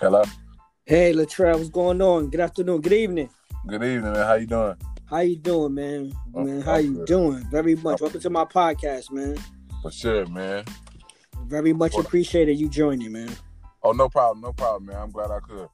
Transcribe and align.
Hello. 0.00 0.22
Hey, 0.84 1.12
Latrell, 1.12 1.56
what's 1.56 1.68
going 1.70 2.00
on? 2.02 2.30
Good 2.30 2.40
afternoon. 2.40 2.80
Good 2.80 2.92
evening. 2.92 3.30
Good 3.66 3.82
evening, 3.82 4.12
man. 4.12 4.26
How 4.26 4.34
you 4.34 4.46
doing? 4.46 4.76
How 5.08 5.18
you 5.20 5.36
doing, 5.36 5.74
man? 5.74 6.12
Oh, 6.34 6.44
man, 6.44 6.60
how 6.60 6.74
I'm 6.74 6.84
you 6.84 6.94
good. 6.98 7.06
doing? 7.06 7.46
Very 7.50 7.74
much. 7.76 8.00
Welcome 8.00 8.20
to 8.20 8.30
my 8.30 8.44
podcast, 8.44 9.10
man. 9.10 9.36
For 9.82 9.90
sure, 9.90 10.26
man. 10.26 10.64
Very 11.46 11.72
much 11.72 11.94
What- 11.94 12.06
appreciated 12.06 12.58
you 12.58 12.68
joining, 12.68 13.12
man. 13.12 13.30
Oh, 13.82 13.92
no 13.92 14.08
problem, 14.08 14.40
no 14.42 14.52
problem, 14.52 14.86
man. 14.86 14.96
I'm 14.96 15.10
glad 15.10 15.30
I 15.30 15.40
could. 15.40 15.68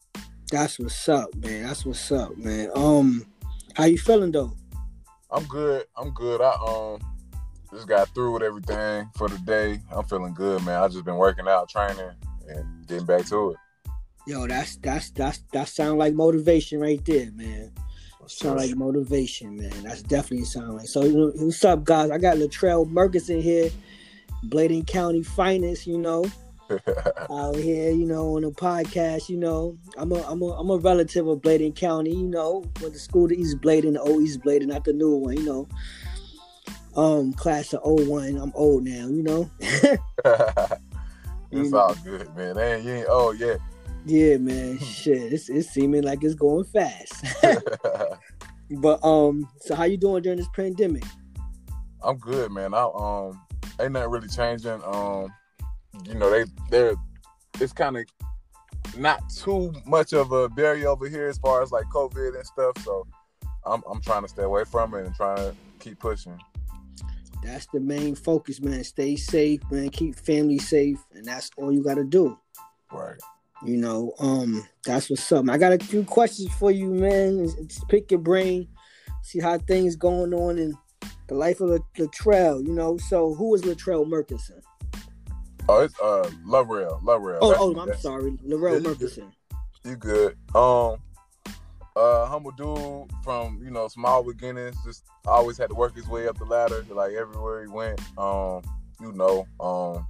That's 0.51 0.79
what's 0.79 1.09
up, 1.09 1.35
man. 1.35 1.65
That's 1.65 1.85
what's 1.87 2.13
up, 2.13 2.37
man. 2.37 2.71
Um, 2.75 3.25
how 3.75 3.85
you 3.85 3.97
feeling 3.99 4.33
though? 4.33 4.53
I'm 5.31 5.45
good. 5.45 5.85
I'm 5.97 6.11
good. 6.11 6.43
I 6.43 6.51
um 6.69 7.01
just 7.73 7.89
got 7.89 8.09
through 8.15 8.33
with 8.35 8.43
everything 8.43 9.09
for 9.17 9.31
the 9.31 9.39
day. 9.39 9.81
I'm 9.91 10.05
feeling 10.05 10.35
good, 10.35 10.63
man. 10.67 10.83
I 10.83 10.89
just 10.89 11.07
been 11.07 11.17
working 11.17 11.49
out, 11.49 11.71
training, 11.71 12.11
and 12.49 12.87
getting 12.87 13.07
back 13.07 13.25
to 13.27 13.53
it. 13.53 13.57
Yo, 14.27 14.47
that's 14.47 14.77
that's 14.77 15.11
that's 15.11 15.43
that 15.53 15.69
sound 15.69 15.99
like 15.99 16.15
motivation 16.15 16.79
right 16.79 17.05
there, 17.05 17.31
man. 17.33 17.73
Sound 18.27 18.57
like 18.57 18.77
motivation, 18.77 19.57
man. 19.57 19.73
That's 19.83 20.03
definitely 20.03 20.45
sound 20.45 20.77
like. 20.77 20.87
So, 20.87 21.03
you 21.03 21.13
know, 21.13 21.33
what's 21.35 21.65
up, 21.65 21.83
guys? 21.83 22.11
I 22.11 22.19
got 22.19 22.37
Latrell 22.37 22.89
Murchison 22.89 23.41
here, 23.41 23.69
Bladen 24.45 24.85
County 24.85 25.25
finest. 25.25 25.89
You 25.89 25.99
know, 25.99 26.25
out 27.31 27.57
here, 27.57 27.91
you 27.91 28.07
know, 28.07 28.37
on 28.37 28.43
the 28.43 28.53
podcast. 28.53 29.29
You 29.29 29.39
know, 29.39 29.77
I'm 29.97 30.13
a 30.13 30.23
I'm 30.23 30.41
a 30.41 30.47
I'm 30.53 30.71
a 30.71 30.77
relative 30.77 31.27
of 31.27 31.43
Bladen 31.43 31.73
County. 31.73 32.15
You 32.15 32.29
know, 32.29 32.65
went 32.81 32.95
to 32.95 33.01
school 33.01 33.29
to 33.29 33.37
East 33.37 33.61
Bladen, 33.61 33.95
the 33.95 34.01
old 34.01 34.23
East 34.23 34.43
Bladen, 34.43 34.69
not 34.69 34.85
the 34.85 34.93
new 34.93 35.17
one. 35.17 35.37
You 35.37 35.45
know, 35.45 35.69
um, 36.97 37.33
class 37.33 37.75
of 37.75 37.81
01. 37.83 38.37
I'm 38.37 38.53
old 38.55 38.85
now. 38.85 39.09
You 39.09 39.23
know, 39.25 39.51
it's 41.51 41.73
all 41.73 41.95
good, 42.05 42.35
man. 42.37 42.57
Ain't 42.57 42.85
you 42.85 42.93
ain't 42.93 43.07
oh 43.11 43.33
yeah. 43.33 43.57
Yeah, 44.05 44.37
man. 44.39 44.79
Shit, 44.79 45.33
it's 45.33 45.49
it's 45.49 45.71
seeming 45.71 46.03
like 46.03 46.23
it's 46.23 46.35
going 46.35 46.65
fast. 46.65 47.25
but 48.71 49.05
um, 49.05 49.49
so 49.61 49.75
how 49.75 49.85
you 49.85 49.97
doing 49.97 50.23
during 50.23 50.39
this 50.39 50.49
pandemic? 50.55 51.05
I'm 52.03 52.19
good, 52.19 52.51
man. 52.51 52.75
I 52.75 52.89
um 52.95 53.41
ain't 53.81 53.93
nothing 53.93 54.11
really 54.11 54.29
changing. 54.29 54.83
Um, 54.85 55.33
you 56.05 56.15
know, 56.15 56.31
they 56.31 56.45
they're 56.71 56.95
it's 57.61 57.73
kind 57.73 57.97
of 57.97 58.05
not 58.97 59.23
too 59.31 59.73
much 59.87 60.13
of 60.13 60.33
a 60.33 60.49
barrier 60.49 60.89
over 60.89 61.09
here 61.09 61.29
as 61.29 61.39
far 61.39 61.63
as 61.63 61.71
like 61.73 61.87
COVID 61.87 62.35
and 62.35 62.47
stuff. 62.47 62.77
So 62.85 63.07
I'm 63.65 63.83
I'm 63.91 64.01
trying 64.01 64.23
to 64.23 64.29
stay 64.29 64.43
away 64.43 64.65
from 64.65 64.95
it 64.95 65.07
and 65.07 65.15
trying 65.15 65.37
to 65.37 65.55
keep 65.79 65.99
pushing. 65.99 66.39
That's 67.43 67.67
the 67.67 67.81
main 67.81 68.15
focus, 68.15 68.61
man. 68.61 68.85
Stay 68.85 69.17
safe, 69.17 69.61
man. 69.71 69.91
Keep 69.91 70.17
family 70.17 70.59
safe, 70.59 71.05
and 71.13 71.25
that's 71.25 71.51
all 71.57 71.73
you 71.73 71.83
got 71.83 71.95
to 71.95 72.05
do. 72.05 72.39
Right. 72.93 73.19
You 73.65 73.77
know, 73.77 74.13
um, 74.19 74.67
that's 74.85 75.09
what's 75.09 75.31
up. 75.31 75.49
I 75.49 75.57
got 75.59 75.73
a 75.73 75.79
few 75.79 76.05
questions 76.05 76.53
for 76.55 76.71
you, 76.71 76.87
man. 76.87 77.41
It's- 77.41 77.57
it's 77.59 77.85
pick 77.85 78.11
your 78.11 78.21
brain, 78.21 78.69
see 79.23 79.39
how 79.41 79.59
things 79.59 79.95
going 79.97 80.35
on 80.35 80.59
in 80.59 80.75
the 81.29 81.35
life 81.35 81.61
of 81.61 81.71
Lat- 81.71 81.81
Latrell. 81.97 82.67
You 82.67 82.73
know, 82.73 82.97
so 82.99 83.35
who 83.35 83.55
is 83.55 83.63
Latrell 83.63 84.07
Murchison? 84.07 84.61
Oh, 85.69 85.81
it's 85.83 85.95
uh 86.01 86.29
Larrell. 86.45 86.99
Oh, 87.41 87.55
oh, 87.57 87.71
I'm 87.71 87.87
that's- 87.87 88.03
sorry, 88.03 88.33
Latrell 88.45 88.71
Yeah, 88.71 88.77
you 88.79 88.81
good. 88.81 88.83
Murchison. 89.01 89.33
You 89.85 89.97
good? 89.97 90.37
Um, 90.57 90.97
uh, 91.95 92.27
humble 92.27 92.51
dude 92.53 93.11
from 93.23 93.61
you 93.63 93.71
know 93.71 93.87
small 93.87 94.25
beginnings. 94.25 94.77
Just 94.85 95.05
always 95.25 95.57
had 95.57 95.69
to 95.69 95.75
work 95.77 95.95
his 95.95 96.09
way 96.09 96.27
up 96.27 96.37
the 96.39 96.45
ladder, 96.45 96.85
like 96.91 97.13
everywhere 97.13 97.63
he 97.63 97.69
went. 97.69 98.01
Um, 98.19 98.63
you 99.01 99.13
know, 99.13 99.47
um, 99.61 100.07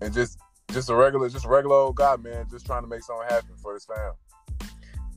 and 0.00 0.12
just 0.12 0.38
just 0.72 0.90
a 0.90 0.94
regular, 0.94 1.28
just 1.28 1.44
a 1.44 1.48
regular 1.48 1.76
old 1.76 1.96
guy, 1.96 2.16
man. 2.16 2.46
Just 2.50 2.66
trying 2.66 2.82
to 2.82 2.88
make 2.88 3.02
something 3.02 3.28
happen 3.28 3.54
for 3.60 3.74
his 3.74 3.84
fam. 3.84 4.12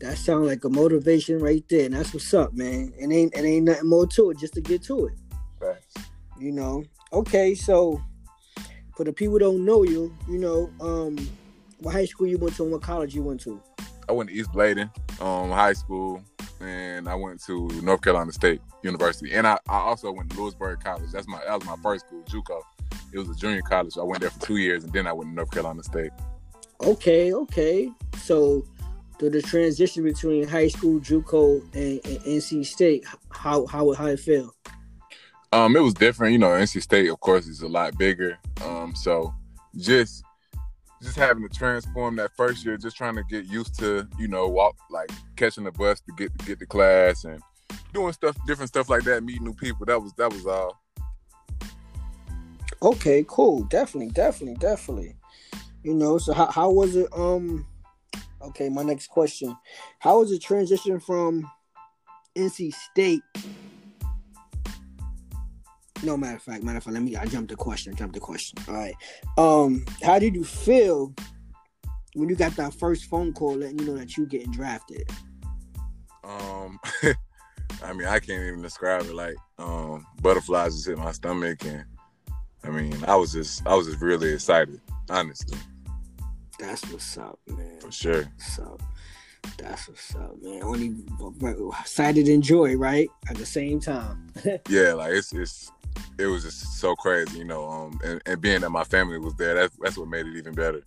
That 0.01 0.17
sounds 0.17 0.47
like 0.47 0.63
a 0.66 0.69
motivation 0.69 1.39
right 1.39 1.63
there, 1.69 1.85
and 1.85 1.93
that's 1.93 2.13
what's 2.13 2.33
up, 2.33 2.53
man. 2.53 2.93
And 2.99 3.13
ain't 3.13 3.35
and 3.35 3.45
ain't 3.45 3.65
nothing 3.65 3.89
more 3.89 4.05
to 4.07 4.31
it, 4.31 4.38
just 4.39 4.53
to 4.55 4.61
get 4.61 4.83
to 4.83 5.07
it. 5.07 5.13
Facts. 5.59 5.94
you 6.39 6.51
know 6.51 6.83
okay 7.13 7.55
so 7.55 8.01
for 8.95 9.03
the 9.03 9.13
people 9.13 9.39
don't 9.39 9.63
know 9.63 9.83
you 9.83 10.13
you 10.29 10.38
know 10.38 10.69
um 10.81 11.17
what 11.79 11.94
high 11.94 12.05
school 12.05 12.27
you 12.27 12.38
went 12.38 12.55
to 12.55 12.63
and 12.63 12.71
what 12.71 12.81
college 12.81 13.15
you 13.15 13.23
went 13.23 13.39
to 13.41 13.61
I 14.07 14.11
went 14.11 14.29
to 14.29 14.35
East 14.35 14.51
Bladen, 14.51 14.91
um, 15.19 15.49
high 15.49 15.73
school, 15.73 16.21
and 16.61 17.09
I 17.09 17.15
went 17.15 17.44
to 17.45 17.69
North 17.81 18.01
Carolina 18.01 18.31
State 18.31 18.61
University, 18.83 19.33
and 19.33 19.47
I, 19.47 19.57
I 19.67 19.79
also 19.79 20.11
went 20.11 20.29
to 20.29 20.39
Louisburg 20.39 20.79
College. 20.83 21.11
That's 21.11 21.27
my 21.27 21.39
that 21.44 21.55
was 21.55 21.65
my 21.65 21.75
first 21.81 22.05
school, 22.05 22.23
JUCO. 22.29 22.61
It 23.15 23.19
was 23.19 23.29
a 23.29 23.35
junior 23.35 23.61
college. 23.61 23.97
I 23.97 24.03
went 24.03 24.19
there 24.19 24.29
for 24.29 24.41
two 24.41 24.57
years, 24.57 24.83
and 24.83 24.91
then 24.91 25.07
I 25.07 25.13
went 25.13 25.29
to 25.31 25.35
North 25.35 25.51
Carolina 25.51 25.81
State. 25.83 26.11
okay 26.81 27.31
okay 27.31 27.89
so 28.17 28.65
the, 29.19 29.29
the 29.29 29.41
transition 29.41 30.03
between 30.03 30.45
high 30.45 30.67
school 30.67 30.99
JUCO 30.99 31.61
and, 31.73 32.05
and 32.05 32.19
NC 32.25 32.65
State 32.65 33.05
how 33.29 33.65
how 33.67 33.93
how 33.93 34.07
it 34.07 34.19
feel 34.19 34.53
Um, 35.53 35.77
it 35.77 35.79
was 35.79 35.93
different, 35.93 36.33
you 36.33 36.39
know. 36.39 36.49
NC 36.49 36.81
State, 36.81 37.09
of 37.09 37.19
course, 37.21 37.47
is 37.47 37.61
a 37.61 37.67
lot 37.67 37.97
bigger. 37.97 38.37
Um, 38.65 38.93
so 38.93 39.33
just 39.77 40.23
just 41.01 41.15
having 41.15 41.47
to 41.47 41.57
transform 41.57 42.17
that 42.17 42.31
first 42.35 42.65
year, 42.65 42.75
just 42.77 42.97
trying 42.97 43.15
to 43.15 43.23
get 43.29 43.45
used 43.45 43.79
to, 43.79 44.07
you 44.19 44.27
know, 44.27 44.49
walk 44.49 44.75
like 44.89 45.09
catching 45.37 45.63
the 45.63 45.71
bus 45.71 46.01
to 46.01 46.11
get 46.17 46.37
to 46.37 46.45
get 46.45 46.59
to 46.59 46.65
class 46.65 47.23
and 47.23 47.41
doing 47.93 48.11
stuff, 48.11 48.35
different 48.45 48.69
stuff 48.69 48.89
like 48.89 49.03
that, 49.03 49.23
meeting 49.23 49.45
new 49.45 49.53
people. 49.53 49.85
That 49.85 50.01
was 50.01 50.11
that 50.17 50.33
was 50.33 50.45
all. 50.45 50.81
Okay 52.85 53.25
cool. 53.28 53.63
Definitely 53.63 54.12
definitely 54.12 54.56
definitely. 54.56 55.16
You 55.84 55.94
know 55.94 56.18
so 56.18 56.34
how, 56.34 56.50
how 56.51 56.72
was 56.72 56.96
it 56.96 57.07
um 57.13 57.66
okay 58.41 58.69
my 58.69 58.84
next 58.84 59.07
question. 59.07 59.56
How 60.00 60.19
was 60.19 60.31
the 60.31 60.40
transition 60.40 61.00
from 61.00 61.50
NC 62.35 62.74
State? 62.74 63.22
No 66.03 66.18
matter 66.18 66.35
of 66.35 66.41
fact 66.41 66.63
matter 66.63 66.78
of 66.78 66.84
fact 66.84 66.94
let 66.94 67.03
me 67.03 67.16
I 67.16 67.25
jumped 67.25 67.50
the 67.50 67.56
question 67.56 67.94
I 67.94 67.95
jumped 67.95 68.13
the 68.13 68.19
question. 68.19 68.57
All 68.68 68.75
right. 68.75 68.95
Um 69.38 69.85
how 70.03 70.19
did 70.19 70.35
you 70.35 70.44
feel 70.44 71.13
when 72.16 72.29
you 72.29 72.35
got 72.35 72.56
that 72.56 72.74
first 72.74 73.06
phone 73.06 73.34
call 73.34 73.56
letting 73.56 73.79
you 73.79 73.85
know 73.85 73.97
that 73.97 74.18
you 74.18 74.25
getting 74.25 74.51
drafted? 74.51 75.09
Um, 76.24 76.79
I 77.84 77.94
mean, 77.94 78.07
I 78.07 78.19
can't 78.19 78.44
even 78.44 78.62
describe 78.62 79.03
it. 79.03 79.13
Like, 79.13 79.35
um, 79.59 80.06
butterflies 80.22 80.75
just 80.75 80.88
hit 80.88 80.97
my 80.97 81.12
stomach, 81.12 81.63
and 81.66 81.85
I 82.65 82.69
mean, 82.69 83.03
I 83.07 83.15
was 83.15 83.33
just, 83.33 83.65
I 83.67 83.75
was 83.75 83.87
just 83.87 84.01
really 84.01 84.33
excited, 84.33 84.79
honestly, 85.09 85.57
that's 86.59 86.83
what's 86.91 87.17
up 87.17 87.39
man 87.47 87.79
for 87.79 87.91
sure. 87.91 88.23
what's 88.23 88.59
up 88.59 88.81
that's 89.57 89.87
what's 89.87 90.15
up 90.15 90.41
man 90.41 90.63
only 90.63 90.95
excited 91.79 92.27
and 92.27 92.41
joy 92.41 92.75
right 92.75 93.09
at 93.29 93.35
the 93.35 93.45
same 93.45 93.79
time 93.79 94.27
Yeah, 94.69 94.93
like 94.93 95.13
it's, 95.13 95.33
it's, 95.33 95.71
it 96.17 96.25
was 96.25 96.43
just 96.43 96.79
so 96.79 96.95
crazy, 96.95 97.39
you 97.39 97.45
know. 97.45 97.67
Um, 97.69 97.99
and, 98.03 98.21
and 98.25 98.41
being 98.41 98.61
that 98.61 98.69
my 98.69 98.83
family 98.83 99.19
was 99.19 99.35
there, 99.35 99.55
that's 99.55 99.75
that's 99.77 99.97
what 99.97 100.07
made 100.07 100.25
it 100.25 100.35
even 100.35 100.53
better. 100.53 100.83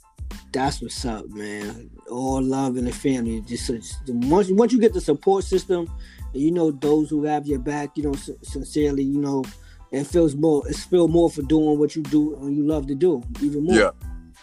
That's 0.53 0.81
what's 0.81 1.05
up, 1.05 1.29
man. 1.29 1.91
All 2.11 2.43
love 2.43 2.77
in 2.77 2.85
the 2.85 2.93
family. 2.93 3.41
Just 3.43 3.71
once 4.07 4.51
once 4.51 4.73
you 4.73 4.81
get 4.81 4.93
the 4.93 5.01
support 5.01 5.45
system, 5.45 5.91
and 6.33 6.43
you 6.43 6.51
know 6.51 6.71
those 6.71 7.11
who 7.11 7.25
have 7.25 7.47
your 7.47 7.59
back, 7.59 7.97
you 7.97 8.05
know 8.05 8.13
sin- 8.15 8.43
sincerely, 8.43 9.03
you 9.03 9.19
know 9.19 9.45
it 9.91 10.05
feels 10.05 10.35
more. 10.35 10.67
It's 10.69 10.85
feel 10.85 11.09
more 11.09 11.31
for 11.31 11.43
doing 11.43 11.79
what 11.79 11.97
you 11.97 12.03
do 12.03 12.37
and 12.37 12.57
you 12.57 12.67
love 12.67 12.87
to 12.89 12.95
do 12.95 13.23
even 13.41 13.65
more. 13.65 13.77
Yeah, 13.77 13.91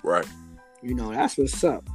right. 0.04 0.28
You 0.82 0.96
know 0.96 1.12
that's 1.12 1.38
what's 1.38 1.64
up. 1.64 1.88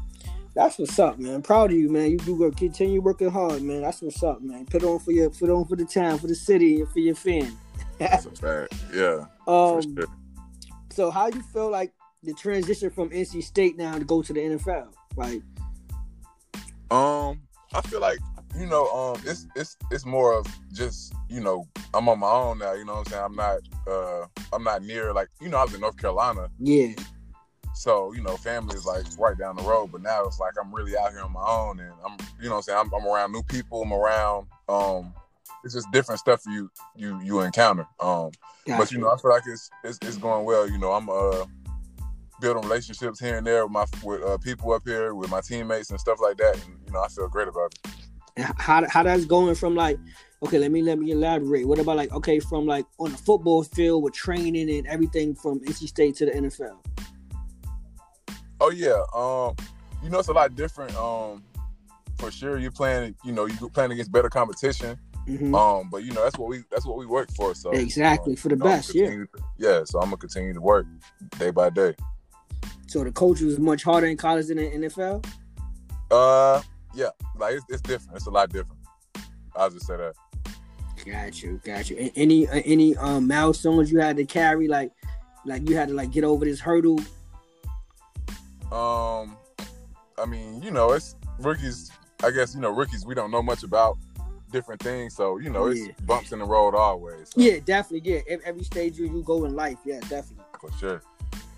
That's 0.54 0.78
what's 0.78 0.98
up, 0.98 1.18
man. 1.18 1.42
Proud 1.42 1.70
of 1.70 1.76
you, 1.76 1.88
man. 1.88 2.10
You 2.10 2.18
do 2.18 2.34
work. 2.34 2.56
Continue 2.56 3.00
working 3.00 3.30
hard, 3.30 3.62
man. 3.62 3.82
That's 3.82 4.02
what's 4.02 4.22
up, 4.22 4.42
man. 4.42 4.66
Put 4.66 4.82
on 4.82 4.98
for 4.98 5.12
your, 5.12 5.30
put 5.30 5.48
on 5.48 5.64
for 5.64 5.76
the 5.76 5.84
town, 5.84 6.18
for 6.18 6.26
the 6.26 6.34
city, 6.34 6.80
and 6.80 6.88
for 6.88 6.98
your 6.98 7.14
fan. 7.14 7.56
That's 7.98 8.26
a 8.26 8.30
fact. 8.30 8.74
Yeah, 8.92 9.26
um. 9.46 9.82
sure. 9.82 10.06
So 10.90 11.10
how 11.10 11.28
you 11.28 11.42
feel 11.42 11.70
like 11.70 11.92
the 12.22 12.34
transition 12.34 12.90
from 12.90 13.10
NC 13.10 13.42
State 13.44 13.76
now 13.76 13.96
to 13.96 14.04
go 14.04 14.22
to 14.22 14.32
the 14.32 14.40
NFL? 14.40 14.88
Like, 15.16 15.42
Um, 16.90 17.40
I 17.72 17.80
feel 17.82 18.00
like 18.00 18.18
you 18.58 18.66
know, 18.66 18.86
um, 18.90 19.22
it's 19.24 19.46
it's 19.54 19.76
it's 19.90 20.04
more 20.04 20.36
of 20.36 20.46
just 20.72 21.14
you 21.28 21.40
know, 21.40 21.66
I'm 21.94 22.08
on 22.08 22.18
my 22.18 22.30
own 22.30 22.58
now. 22.58 22.74
You 22.74 22.84
know 22.84 22.96
what 22.96 23.06
I'm 23.06 23.12
saying? 23.12 23.24
I'm 23.24 23.36
not, 23.36 23.58
uh, 23.86 24.26
I'm 24.52 24.64
not 24.64 24.82
near 24.82 25.12
like 25.12 25.28
you 25.40 25.48
know, 25.48 25.58
I 25.58 25.64
was 25.64 25.74
in 25.74 25.80
North 25.80 25.96
Carolina, 25.96 26.48
yeah. 26.58 26.92
so 27.74 28.12
you 28.12 28.22
know, 28.22 28.36
family 28.36 28.76
is 28.76 28.86
like 28.86 29.04
right 29.18 29.36
down 29.36 29.56
the 29.56 29.62
road. 29.62 29.92
But 29.92 30.02
now 30.02 30.24
it's 30.24 30.40
like 30.40 30.52
I'm 30.60 30.74
really 30.74 30.96
out 30.96 31.12
here 31.12 31.22
on 31.22 31.32
my 31.32 31.46
own, 31.46 31.80
and 31.80 31.92
I'm, 32.04 32.16
you 32.40 32.48
know, 32.48 32.56
what 32.56 32.56
I'm 32.58 32.62
saying 32.62 32.78
I'm, 32.78 32.94
I'm 32.94 33.06
around 33.06 33.32
new 33.32 33.42
people. 33.42 33.82
I'm 33.82 33.92
around, 33.92 34.46
um, 34.68 35.12
it's 35.64 35.74
just 35.74 35.90
different 35.92 36.20
stuff 36.20 36.42
you 36.46 36.70
you 36.96 37.20
you 37.22 37.40
encounter. 37.40 37.86
Um, 37.98 38.30
but 38.66 38.92
you 38.92 38.98
know, 38.98 39.10
I 39.10 39.16
feel 39.16 39.30
like 39.30 39.42
it's 39.46 39.70
it's, 39.84 39.98
it's 40.02 40.16
going 40.16 40.44
well. 40.44 40.68
You 40.68 40.78
know, 40.78 40.92
I'm 40.92 41.08
uh 41.08 41.44
building 42.40 42.62
relationships 42.62 43.20
here 43.20 43.36
and 43.36 43.46
there 43.46 43.64
with 43.66 43.72
my 43.72 43.84
with 44.02 44.22
uh, 44.22 44.38
people 44.38 44.72
up 44.72 44.82
here, 44.84 45.14
with 45.14 45.30
my 45.30 45.40
teammates 45.40 45.90
and 45.90 46.00
stuff 46.00 46.18
like 46.20 46.36
that. 46.38 46.54
And 46.54 46.78
you 46.86 46.92
know, 46.92 47.02
I 47.02 47.08
feel 47.08 47.28
great 47.28 47.48
about 47.48 47.74
it. 47.74 47.92
How 48.56 48.86
how 48.88 49.02
that's 49.02 49.24
going 49.26 49.54
from 49.54 49.74
like 49.74 49.98
okay 50.42 50.58
let 50.58 50.70
me 50.70 50.82
let 50.82 50.98
me 50.98 51.10
elaborate 51.10 51.66
what 51.66 51.78
about 51.78 51.96
like 51.96 52.12
okay 52.12 52.40
from 52.40 52.66
like 52.66 52.86
on 52.98 53.10
the 53.10 53.18
football 53.18 53.62
field 53.62 54.02
with 54.02 54.14
training 54.14 54.70
and 54.70 54.86
everything 54.86 55.34
from 55.34 55.60
NC 55.60 55.88
State 55.88 56.16
to 56.16 56.26
the 56.26 56.32
NFL 56.32 56.78
Oh 58.60 58.70
yeah, 58.70 59.02
um, 59.14 59.56
you 60.02 60.10
know, 60.10 60.18
it's 60.18 60.28
a 60.28 60.32
lot 60.32 60.54
different. 60.54 60.94
Um, 60.94 61.42
for 62.18 62.30
sure, 62.30 62.58
you're 62.58 62.70
playing. 62.70 63.14
You 63.24 63.32
know, 63.32 63.46
you're 63.46 63.70
playing 63.70 63.92
against 63.92 64.12
better 64.12 64.28
competition. 64.28 64.98
Mhm. 65.26 65.54
Um, 65.54 65.88
but 65.90 66.04
you 66.04 66.12
know, 66.12 66.22
that's 66.22 66.36
what 66.36 66.48
we 66.48 66.64
that's 66.70 66.84
what 66.84 66.98
we 66.98 67.06
work 67.06 67.30
for. 67.32 67.54
So 67.54 67.70
Exactly, 67.70 68.32
um, 68.32 68.36
for 68.36 68.48
the 68.48 68.56
you 68.56 68.58
know, 68.58 68.64
best, 68.64 68.94
yeah. 68.94 69.24
yeah. 69.56 69.84
So 69.84 69.98
I'm 69.98 70.06
gonna 70.06 70.18
continue 70.18 70.52
to 70.52 70.60
work 70.60 70.86
day 71.38 71.50
by 71.50 71.70
day. 71.70 71.94
So 72.86 73.02
the 73.02 73.12
coach 73.12 73.40
was 73.40 73.58
much 73.58 73.82
harder 73.82 74.08
in 74.08 74.16
college 74.16 74.48
than 74.48 74.58
in 74.58 74.82
NFL. 74.82 75.24
Uh, 76.10 76.60
yeah, 76.94 77.10
like 77.38 77.54
it's, 77.54 77.64
it's 77.68 77.82
different. 77.82 78.16
It's 78.16 78.26
a 78.26 78.30
lot 78.30 78.50
different. 78.50 78.80
I'll 79.56 79.70
just 79.70 79.86
say 79.86 79.96
that. 79.96 80.14
Got 81.06 81.42
you, 81.42 81.60
got 81.64 81.88
you. 81.90 82.10
Any 82.16 82.46
uh, 82.48 82.62
any 82.64 82.96
um 82.96 83.26
milestones 83.26 83.90
you 83.90 83.98
had 84.00 84.16
to 84.16 84.24
carry, 84.24 84.68
like 84.68 84.92
like 85.44 85.68
you 85.68 85.76
had 85.76 85.88
to 85.88 85.94
like 85.94 86.10
get 86.10 86.24
over 86.24 86.44
this 86.44 86.60
hurdle. 86.60 86.98
Um, 88.70 89.36
I 90.18 90.26
mean, 90.28 90.62
you 90.62 90.70
know, 90.70 90.92
it's 90.92 91.16
rookies. 91.38 91.90
I 92.22 92.30
guess 92.30 92.54
you 92.54 92.60
know 92.60 92.70
rookies. 92.70 93.04
We 93.06 93.14
don't 93.14 93.30
know 93.30 93.42
much 93.42 93.62
about 93.62 93.98
different 94.52 94.82
things, 94.82 95.14
so 95.16 95.38
you 95.38 95.50
know, 95.50 95.66
it's 95.66 95.80
Yeah. 95.80 95.92
bumps 96.04 96.32
in 96.32 96.38
the 96.40 96.44
road 96.44 96.74
always. 96.74 97.30
So, 97.30 97.40
Yeah, 97.40 97.58
definitely. 97.64 98.10
Yeah, 98.12 98.36
every 98.44 98.64
stage 98.64 98.98
you, 98.98 99.06
you 99.06 99.22
go 99.22 99.44
in 99.44 99.54
life. 99.54 99.78
Yeah, 99.84 100.00
definitely. 100.00 100.44
for 100.60 100.70
sure. 100.78 101.02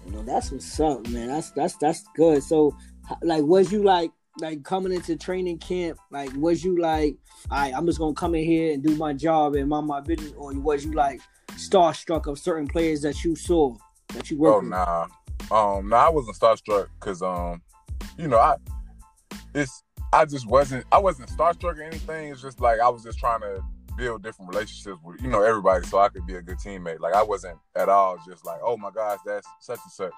You 0.06 0.12
know, 0.12 0.23
that's 0.23 0.50
what's 0.53 0.79
up, 0.81 1.06
man. 1.09 1.29
That's 1.29 1.50
that's 1.50 1.77
that's 1.77 2.05
good. 2.15 2.43
So, 2.43 2.77
like, 3.23 3.43
was 3.43 3.73
you 3.73 3.83
like 3.83 4.11
like 4.38 4.62
coming 4.62 4.93
into 4.93 5.17
training 5.17 5.58
camp? 5.58 5.99
Like, 6.11 6.31
was 6.34 6.64
you 6.64 6.81
like, 6.81 7.17
all 7.50 7.58
right, 7.58 7.75
I'm 7.76 7.87
just 7.87 7.99
gonna 7.99 8.14
come 8.14 8.34
in 8.34 8.44
here 8.44 8.73
and 8.73 8.82
do 8.82 8.96
my 8.96 9.12
job 9.12 9.55
and 9.55 9.69
mind 9.69 9.87
my 9.87 10.00
business, 10.00 10.32
or 10.37 10.52
was 10.58 10.84
you 10.84 10.93
like 10.93 11.20
starstruck 11.52 12.26
of 12.26 12.38
certain 12.38 12.67
players 12.67 13.02
that 13.02 13.23
you 13.25 13.37
saw 13.37 13.76
that 14.14 14.31
you 14.31 14.38
worked 14.38 14.56
Oh 14.56 14.61
with? 14.61 14.70
nah, 14.70 15.06
um, 15.50 15.88
nah, 15.88 16.06
I 16.06 16.11
wasn't 16.11 16.37
starstruck 16.37 16.88
because 16.99 17.23
um, 17.23 17.62
you 18.17 18.29
know, 18.29 18.38
I 18.38 18.56
it's 19.55 19.82
I 20.12 20.25
just 20.25 20.46
wasn't 20.46 20.85
I 20.93 20.99
wasn't 20.99 21.28
starstruck 21.31 21.78
or 21.78 21.82
anything. 21.82 22.32
It's 22.32 22.43
just 22.43 22.61
like 22.61 22.81
I 22.81 22.88
was 22.88 23.02
just 23.02 23.19
trying 23.19 23.40
to 23.40 23.62
build 23.96 24.23
different 24.23 24.50
relationships 24.55 24.99
with 25.05 25.20
you 25.20 25.28
know 25.28 25.43
everybody 25.43 25.87
so 25.87 25.99
I 25.99 26.08
could 26.08 26.26
be 26.26 26.37
a 26.37 26.43
good 26.43 26.58
teammate. 26.58 27.00
Like 27.00 27.14
I 27.14 27.23
wasn't 27.23 27.58
at 27.76 27.88
all 27.88 28.19
just 28.26 28.44
like, 28.46 28.61
oh 28.64 28.76
my 28.76 28.90
gosh, 28.90 29.19
that's 29.26 29.46
such 29.61 29.78
and 29.85 29.93
such. 29.93 30.12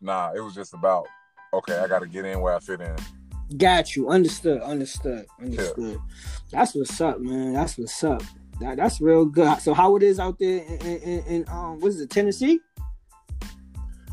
Nah, 0.00 0.32
it 0.34 0.40
was 0.40 0.54
just 0.54 0.74
about 0.74 1.06
okay, 1.54 1.78
I 1.78 1.86
got 1.86 2.00
to 2.00 2.08
get 2.08 2.24
in 2.24 2.40
where 2.40 2.54
I 2.54 2.58
fit 2.58 2.80
in. 2.80 2.96
Got 3.56 3.94
you. 3.94 4.08
Understood. 4.08 4.60
Understood. 4.62 5.26
Understood. 5.40 6.00
That's 6.50 6.74
what's 6.74 7.00
up, 7.00 7.20
man. 7.20 7.52
That's 7.52 7.78
what's 7.78 8.02
up. 8.02 8.22
That, 8.60 8.76
that's 8.76 9.00
real 9.00 9.24
good. 9.24 9.60
So 9.60 9.74
how 9.74 9.96
it 9.96 10.02
is 10.02 10.20
out 10.20 10.38
there 10.38 10.58
in, 10.62 10.80
in, 10.80 10.98
in, 11.02 11.24
in 11.26 11.48
um 11.48 11.80
what 11.80 11.88
is 11.88 12.00
it, 12.00 12.10
Tennessee? 12.10 12.60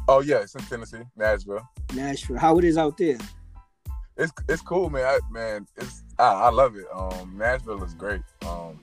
Oh 0.07 0.21
yeah, 0.21 0.37
it's 0.37 0.55
in 0.55 0.61
Tennessee, 0.61 1.03
Nashville. 1.15 1.67
Nashville. 1.93 2.37
How 2.37 2.57
it 2.57 2.63
is 2.63 2.77
out 2.77 2.97
there? 2.97 3.17
It's 4.17 4.31
it's 4.49 4.61
cool, 4.61 4.89
man. 4.89 5.05
I, 5.05 5.19
man, 5.31 5.67
it's 5.77 6.03
I, 6.19 6.25
I 6.25 6.49
love 6.49 6.75
it. 6.75 6.85
Um, 6.93 7.37
Nashville 7.37 7.83
is 7.83 7.93
great. 7.93 8.21
Um, 8.45 8.79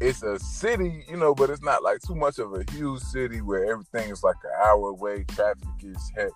it's 0.00 0.22
a 0.22 0.38
city, 0.38 1.04
you 1.08 1.16
know, 1.16 1.34
but 1.34 1.50
it's 1.50 1.62
not 1.62 1.82
like 1.82 2.00
too 2.00 2.14
much 2.14 2.38
of 2.38 2.52
a 2.52 2.70
huge 2.70 3.00
city 3.00 3.40
where 3.40 3.64
everything 3.64 4.10
is 4.10 4.22
like 4.22 4.36
an 4.44 4.50
hour 4.62 4.90
away. 4.90 5.24
Traffic 5.28 5.68
is 5.82 6.12
heck. 6.14 6.30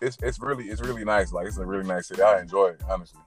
It's 0.00 0.16
it's 0.22 0.40
really 0.40 0.68
it's 0.68 0.80
really 0.80 1.04
nice. 1.04 1.32
Like 1.32 1.46
it's 1.46 1.58
a 1.58 1.66
really 1.66 1.86
nice 1.86 2.08
city. 2.08 2.22
I 2.22 2.40
enjoy 2.40 2.68
it 2.68 2.82
honestly. 2.88 3.20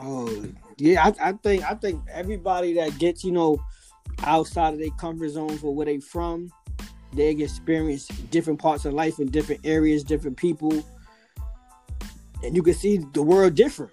Oh 0.00 0.44
yeah, 0.78 1.04
I, 1.04 1.28
I 1.28 1.32
think 1.32 1.64
I 1.64 1.74
think 1.74 2.02
everybody 2.10 2.74
that 2.74 2.98
gets, 2.98 3.24
you 3.24 3.32
know, 3.32 3.62
outside 4.24 4.74
of 4.74 4.80
their 4.80 4.90
comfort 4.98 5.28
zone 5.28 5.56
for 5.58 5.74
where 5.74 5.86
they 5.86 6.00
from, 6.00 6.50
they 7.12 7.30
experience 7.30 8.06
different 8.30 8.58
parts 8.60 8.84
of 8.84 8.94
life 8.94 9.18
in 9.18 9.30
different 9.30 9.60
areas, 9.64 10.02
different 10.02 10.36
people. 10.36 10.84
And 12.42 12.56
you 12.56 12.62
can 12.62 12.74
see 12.74 12.98
the 13.12 13.22
world 13.22 13.54
different. 13.54 13.92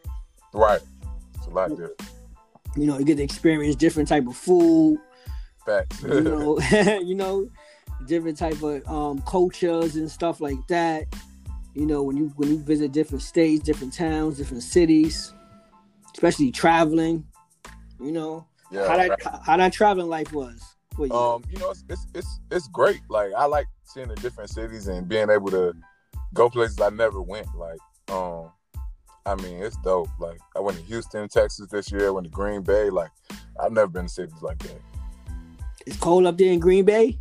Right. 0.54 0.82
It's 1.36 1.48
a 1.48 1.50
lot 1.52 1.70
different. 1.70 2.02
You 2.76 2.86
know, 2.86 2.98
you 2.98 3.06
get 3.06 3.18
to 3.18 3.24
experience 3.24 3.76
different 3.76 4.08
type 4.08 4.28
of 4.28 4.36
food, 4.36 5.00
Facts. 5.66 6.02
you 6.04 6.22
know, 6.22 6.60
you 7.04 7.16
know, 7.16 7.50
different 8.08 8.38
type 8.38 8.62
of 8.64 8.88
um, 8.88 9.22
cultures 9.24 9.96
and 9.96 10.10
stuff 10.10 10.40
like 10.40 10.66
that. 10.68 11.06
You 11.80 11.86
know, 11.86 12.04
when 12.04 12.18
you 12.18 12.34
when 12.36 12.50
you 12.50 12.58
visit 12.58 12.92
different 12.92 13.22
states, 13.22 13.64
different 13.64 13.94
towns, 13.94 14.38
different 14.38 14.64
cities, 14.64 15.34
especially 16.14 16.52
traveling. 16.52 17.26
You 18.02 18.12
know, 18.12 18.48
yeah. 18.70 18.86
how 18.86 18.98
that 18.98 19.10
right. 19.12 19.40
how 19.46 19.56
that 19.56 19.72
traveling 19.72 20.10
life 20.10 20.34
was 20.34 20.62
for 20.94 21.08
you. 21.08 21.14
Um, 21.14 21.42
you 21.50 21.58
know, 21.58 21.72
it's, 21.72 21.86
it's 21.88 22.06
it's 22.14 22.40
it's 22.52 22.68
great. 22.68 23.00
Like 23.10 23.32
I 23.32 23.46
like 23.46 23.68
seeing 23.86 24.10
the 24.10 24.16
different 24.16 24.50
cities 24.50 24.90
and 24.90 25.08
being 25.08 25.30
able 25.30 25.52
to 25.52 25.74
go 26.34 26.50
places 26.50 26.82
I 26.82 26.90
never 26.90 27.22
went. 27.22 27.48
Like, 27.56 27.80
um, 28.10 28.52
I 29.26 29.36
mean, 29.36 29.64
it's 29.64 29.78
dope. 29.78 30.10
Like 30.20 30.40
I 30.58 30.60
went 30.60 30.78
to 30.80 30.84
Houston, 30.84 31.30
Texas 31.30 31.70
this 31.72 31.94
year. 31.94 32.08
I 32.08 32.10
went 32.10 32.26
to 32.26 32.32
Green 32.32 32.62
Bay. 32.62 32.90
Like 32.90 33.12
I've 33.58 33.72
never 33.72 33.88
been 33.88 34.08
to 34.08 34.12
cities 34.12 34.42
like 34.42 34.60
that. 34.60 34.82
it's 35.86 35.96
cold 35.96 36.26
up 36.26 36.38
there 36.38 36.52
in 36.52 36.60
Green 36.60 36.84
Bay. 36.84 37.18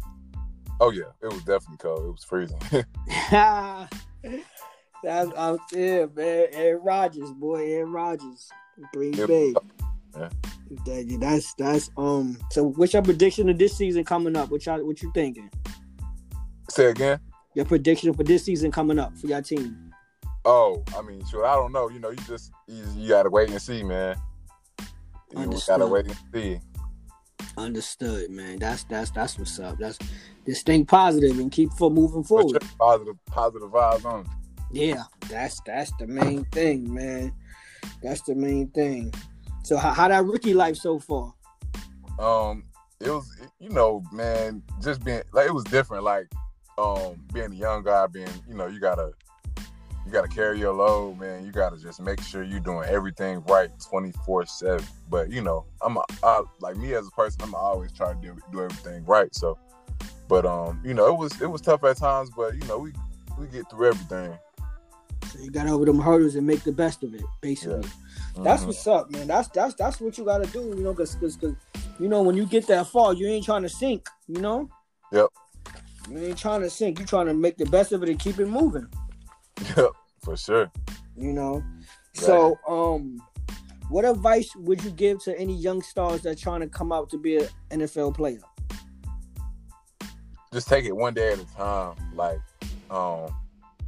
Oh 0.80 0.90
yeah, 0.90 1.12
it 1.22 1.32
was 1.32 1.44
definitely 1.44 1.76
cold. 1.78 2.06
It 2.06 2.10
was 2.10 2.24
freezing. 2.24 2.60
That's 5.04 5.30
out 5.36 5.60
there, 5.70 6.08
man. 6.08 6.46
Aaron 6.52 6.82
Rodgers, 6.82 7.30
boy, 7.32 7.72
Aaron 7.72 7.92
Rodgers, 7.92 8.50
Green 8.92 9.12
Yeah. 9.12 9.26
Bay. 9.26 9.54
Yeah. 10.16 10.28
That- 10.84 11.16
that's 11.20 11.54
that's 11.54 11.90
um. 11.96 12.36
So, 12.50 12.70
what's 12.72 12.92
your 12.92 13.02
prediction 13.02 13.48
of 13.48 13.58
this 13.58 13.76
season 13.76 14.04
coming 14.04 14.36
up? 14.36 14.50
What 14.50 14.66
y'all, 14.66 14.84
what 14.84 15.00
you 15.00 15.10
thinking? 15.14 15.50
Say 16.68 16.86
again. 16.90 17.20
Your 17.54 17.64
prediction 17.64 18.12
for 18.12 18.22
this 18.22 18.44
season 18.44 18.70
coming 18.70 18.98
up 18.98 19.16
for 19.16 19.28
your 19.28 19.40
team? 19.40 19.92
Oh, 20.44 20.82
I 20.96 21.02
mean, 21.02 21.24
sure. 21.26 21.46
I 21.46 21.54
don't 21.54 21.72
know. 21.72 21.88
You 21.88 22.00
know, 22.00 22.10
you 22.10 22.18
just 22.26 22.52
you, 22.66 22.84
you 22.96 23.08
gotta 23.08 23.30
wait 23.30 23.50
and 23.50 23.60
see, 23.62 23.82
man. 23.82 24.16
You 25.32 25.38
Understood. 25.38 25.78
gotta 25.78 25.86
wait 25.86 26.06
and 26.06 26.16
see. 26.34 26.60
Understood, 27.58 28.30
man. 28.30 28.58
That's 28.58 28.84
that's 28.84 29.10
that's 29.10 29.38
what's 29.38 29.58
up. 29.58 29.78
That's 29.78 29.98
just 30.46 30.64
think 30.64 30.88
positive 30.88 31.38
and 31.38 31.50
keep 31.50 31.72
for 31.72 31.90
moving 31.90 32.22
forward. 32.22 32.62
positive, 32.78 33.16
positive 33.26 33.68
vibes 33.68 34.04
on. 34.04 34.28
Yeah, 34.70 35.02
that's 35.28 35.60
that's 35.66 35.92
the 35.98 36.06
main 36.06 36.44
thing, 36.46 36.92
man. 36.92 37.32
That's 38.02 38.22
the 38.22 38.34
main 38.34 38.68
thing. 38.68 39.12
So 39.64 39.76
how, 39.76 39.92
how 39.92 40.08
that 40.08 40.24
rookie 40.24 40.54
life 40.54 40.76
so 40.76 40.98
far? 40.98 41.34
um 42.18 42.64
it 43.00 43.10
was 43.10 43.30
you 43.60 43.70
know 43.70 44.02
man 44.12 44.62
just 44.82 45.04
being 45.04 45.22
like 45.32 45.46
it 45.46 45.54
was 45.54 45.64
different 45.64 46.02
like 46.02 46.26
um 46.76 47.14
being 47.32 47.52
a 47.52 47.56
young 47.56 47.82
guy 47.82 48.06
being 48.06 48.28
you 48.48 48.54
know 48.54 48.66
you 48.66 48.80
gotta 48.80 49.12
you 50.08 50.14
gotta 50.14 50.28
carry 50.28 50.58
your 50.58 50.72
load 50.72 51.20
man 51.20 51.44
you 51.44 51.52
gotta 51.52 51.76
just 51.76 52.00
make 52.00 52.18
sure 52.22 52.42
you're 52.42 52.60
doing 52.60 52.88
everything 52.88 53.42
right 53.46 53.68
24 53.90 54.46
7 54.46 54.82
but 55.10 55.30
you 55.30 55.42
know 55.42 55.66
i'm 55.82 55.98
a, 55.98 56.02
I, 56.22 56.42
like 56.60 56.76
me 56.76 56.94
as 56.94 57.06
a 57.06 57.10
person 57.10 57.42
i'm 57.42 57.54
always 57.54 57.92
try 57.92 58.14
to 58.14 58.18
do, 58.18 58.34
do 58.50 58.62
everything 58.62 59.04
right 59.04 59.34
so 59.34 59.58
but 60.26 60.46
um 60.46 60.80
you 60.82 60.94
know 60.94 61.08
it 61.08 61.18
was 61.18 61.38
it 61.42 61.46
was 61.46 61.60
tough 61.60 61.84
at 61.84 61.98
times 61.98 62.30
but 62.34 62.54
you 62.54 62.64
know 62.66 62.78
we 62.78 62.92
we 63.38 63.46
get 63.48 63.68
through 63.70 63.88
everything 63.88 64.38
So 65.30 65.40
you 65.40 65.50
got 65.50 65.66
over 65.66 65.84
them 65.84 66.00
hurdles 66.00 66.36
and 66.36 66.46
make 66.46 66.64
the 66.64 66.72
best 66.72 67.02
of 67.02 67.14
it, 67.14 67.22
basically. 67.42 67.86
That's 68.42 68.62
Mhm. 68.62 68.66
what's 68.68 68.86
up, 68.86 69.10
man. 69.10 69.26
That's 69.26 69.48
that's 69.48 69.74
that's 69.74 70.00
what 70.00 70.16
you 70.16 70.24
got 70.24 70.42
to 70.42 70.50
do, 70.50 70.60
you 70.74 70.82
know, 70.82 70.94
because 70.94 71.16
because 71.16 71.54
you 72.00 72.08
know 72.08 72.22
when 72.22 72.34
you 72.34 72.46
get 72.46 72.66
that 72.68 72.86
far, 72.86 73.12
you 73.12 73.26
ain't 73.28 73.44
trying 73.44 73.62
to 73.62 73.68
sink, 73.68 74.08
you 74.26 74.40
know. 74.40 74.70
Yep. 75.12 75.28
You 76.08 76.18
ain't 76.18 76.38
trying 76.38 76.62
to 76.62 76.70
sink. 76.70 76.98
You 76.98 77.04
trying 77.04 77.26
to 77.26 77.34
make 77.34 77.58
the 77.58 77.66
best 77.66 77.92
of 77.92 78.02
it 78.02 78.08
and 78.08 78.18
keep 78.18 78.38
it 78.40 78.46
moving, 78.46 78.88
yep 79.76 79.90
for 80.22 80.36
sure 80.36 80.70
you 81.16 81.32
know. 81.32 81.62
So, 82.14 82.58
um, 82.66 83.22
what 83.88 84.04
advice 84.04 84.54
would 84.56 84.82
you 84.82 84.90
give 84.90 85.22
to 85.24 85.38
any 85.38 85.54
young 85.54 85.82
stars 85.82 86.22
that 86.22 86.38
trying 86.38 86.60
to 86.60 86.68
come 86.68 86.92
out 86.92 87.10
to 87.10 87.18
be 87.18 87.38
an 87.38 87.48
NFL 87.70 88.14
player? 88.14 88.40
just 90.52 90.68
take 90.68 90.86
it 90.86 90.96
one 90.96 91.12
day 91.12 91.32
at 91.32 91.38
a 91.38 91.44
time. 91.56 91.94
Like, 92.14 92.40
um, 92.90 93.28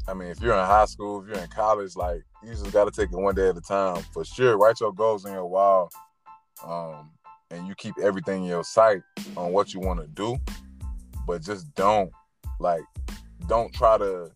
I 0.07 0.15
mean, 0.15 0.29
if 0.29 0.41
you're 0.41 0.53
in 0.53 0.59
high 0.59 0.85
school, 0.85 1.23
if 1.23 1.29
you're 1.29 1.43
in 1.43 1.49
college, 1.49 1.97
like 1.97 2.23
you 2.43 2.51
just 2.51 2.71
got 2.73 2.85
to 2.85 2.91
take 2.91 3.13
it 3.13 3.19
one 3.19 3.35
day 3.35 3.49
at 3.49 3.57
a 3.57 3.61
time 3.61 4.03
for 4.13 4.25
sure. 4.25 4.59
Write 4.59 4.81
your 4.81 4.93
goals 4.93 5.25
in 5.25 5.33
your 5.33 5.47
wall, 5.47 5.91
um, 6.65 7.11
and 7.51 7.67
you 7.67 7.75
keep 7.75 7.95
everything 8.03 8.43
in 8.43 8.49
your 8.49 8.65
sight 8.65 9.01
on 9.37 9.53
what 9.53 9.73
you 9.73 9.81
want 9.81 10.01
to 10.01 10.07
do, 10.09 10.37
but 11.27 11.43
just 11.43 11.75
don't 11.75 12.13
like, 12.59 12.83
don't 13.47 13.73
try 13.73 13.97
to 13.97 14.31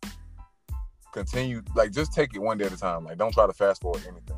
continue. 1.15 1.63
Like, 1.75 1.93
just 1.93 2.13
take 2.13 2.35
it 2.35 2.41
one 2.41 2.59
day 2.59 2.67
at 2.67 2.73
a 2.73 2.77
time. 2.77 3.05
Like, 3.05 3.17
don't 3.17 3.33
try 3.33 3.47
to 3.47 3.53
fast 3.53 3.81
forward 3.81 4.03
anything. 4.07 4.37